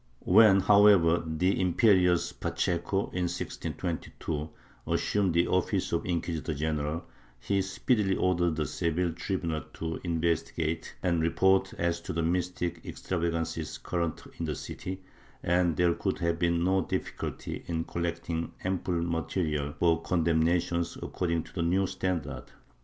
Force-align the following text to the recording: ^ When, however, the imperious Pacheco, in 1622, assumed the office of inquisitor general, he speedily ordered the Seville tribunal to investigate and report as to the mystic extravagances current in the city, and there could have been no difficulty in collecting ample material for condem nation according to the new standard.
^ 0.01 0.03
When, 0.27 0.61
however, 0.61 1.23
the 1.27 1.61
imperious 1.61 2.33
Pacheco, 2.33 3.11
in 3.11 3.25
1622, 3.29 4.49
assumed 4.87 5.35
the 5.35 5.45
office 5.47 5.91
of 5.91 6.07
inquisitor 6.07 6.55
general, 6.55 7.05
he 7.39 7.61
speedily 7.61 8.15
ordered 8.15 8.55
the 8.55 8.65
Seville 8.65 9.11
tribunal 9.13 9.61
to 9.73 10.01
investigate 10.03 10.95
and 11.03 11.21
report 11.21 11.75
as 11.77 12.01
to 12.01 12.13
the 12.13 12.23
mystic 12.23 12.83
extravagances 12.83 13.77
current 13.77 14.23
in 14.39 14.45
the 14.45 14.55
city, 14.55 15.03
and 15.43 15.77
there 15.77 15.93
could 15.93 16.17
have 16.17 16.39
been 16.39 16.63
no 16.63 16.81
difficulty 16.81 17.63
in 17.67 17.83
collecting 17.83 18.53
ample 18.65 19.03
material 19.03 19.75
for 19.77 20.01
condem 20.01 20.41
nation 20.41 20.83
according 21.03 21.43
to 21.43 21.53
the 21.53 21.61
new 21.61 21.85
standard. 21.85 22.45